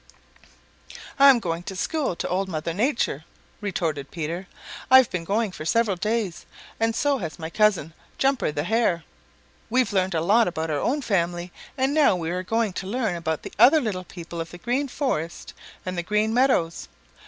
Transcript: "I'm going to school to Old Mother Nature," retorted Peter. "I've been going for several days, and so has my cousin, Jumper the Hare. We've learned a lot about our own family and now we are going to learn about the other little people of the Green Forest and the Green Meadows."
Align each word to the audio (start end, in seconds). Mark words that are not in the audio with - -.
"I'm 1.19 1.37
going 1.39 1.61
to 1.61 1.75
school 1.75 2.15
to 2.15 2.27
Old 2.27 2.49
Mother 2.49 2.73
Nature," 2.73 3.23
retorted 3.61 4.09
Peter. 4.09 4.47
"I've 4.89 5.11
been 5.11 5.23
going 5.23 5.51
for 5.51 5.63
several 5.63 5.95
days, 5.95 6.47
and 6.79 6.95
so 6.95 7.19
has 7.19 7.37
my 7.37 7.51
cousin, 7.51 7.93
Jumper 8.17 8.51
the 8.51 8.63
Hare. 8.63 9.03
We've 9.69 9.93
learned 9.93 10.15
a 10.15 10.21
lot 10.21 10.47
about 10.47 10.71
our 10.71 10.79
own 10.79 11.03
family 11.03 11.51
and 11.77 11.93
now 11.93 12.15
we 12.15 12.31
are 12.31 12.41
going 12.41 12.73
to 12.81 12.87
learn 12.87 13.13
about 13.15 13.43
the 13.43 13.53
other 13.59 13.79
little 13.79 14.03
people 14.05 14.41
of 14.41 14.49
the 14.49 14.57
Green 14.57 14.87
Forest 14.87 15.53
and 15.85 15.95
the 15.95 16.01
Green 16.01 16.33
Meadows." 16.33 16.87